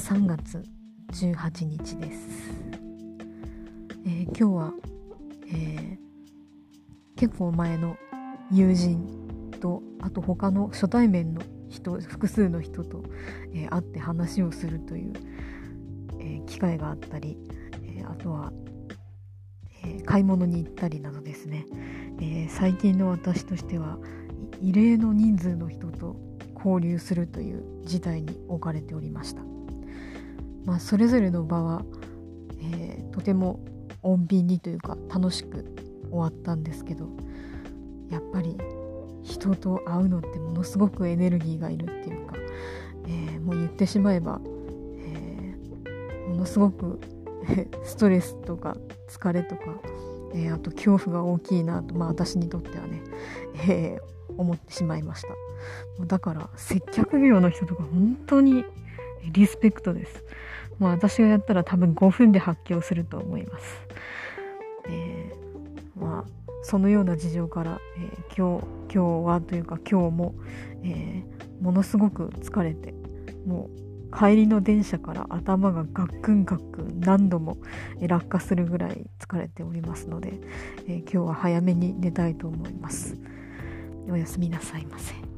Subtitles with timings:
[0.00, 0.64] 3月
[1.12, 2.50] 18日です、
[4.06, 4.72] えー、今日は、
[5.52, 5.98] えー、
[7.16, 7.98] 結構前の
[8.50, 13.02] 友人とあと他の初対面の人複数の人と、
[13.54, 15.12] えー、会って話をするという、
[16.18, 17.36] え、機会があったり、
[17.84, 18.52] え、あとは、
[19.84, 21.66] え買い物に行ったりなどですね、
[22.22, 23.98] え最近の私としては
[24.62, 26.16] 異例の人数の人と
[26.56, 29.42] 交流するという事態に置かれておりました、
[30.64, 31.82] まあ、それぞれの場は、
[32.62, 33.60] えとても
[34.02, 35.64] 穏便にというか楽しく
[36.10, 37.08] 終わったんですけど
[38.10, 38.56] やっぱり
[39.22, 42.34] 人と会うのってものすごくエネルギーがいるっていうか、
[43.06, 46.98] えー、もう言ってしまえば、えー、ものすごく
[47.84, 48.76] ストレスとか
[49.08, 49.62] 疲れとか、
[50.34, 53.02] えー、あと恐怖が大きいなと、まあ、私にとってはね、
[53.68, 53.98] え
[54.36, 55.28] 思ってしまいました。
[56.06, 58.64] だから接客業の人とか本当に
[59.24, 60.24] リスペクトです、
[60.78, 63.64] まあ、私がやったら多分5分で発狂すると思います、
[64.88, 65.32] え
[65.96, 70.34] まあそのような事情から、えー、今日今日はというか今日も、
[70.82, 72.94] えー、ものすごく疲れて
[73.46, 77.58] もう帰りの電車から頭がガックンガックン何度も
[78.00, 80.32] 落下するぐらい疲れておりますので、
[80.88, 83.16] えー、今日は早めに寝たいと思います。
[84.08, 85.29] おやすみなさいませ。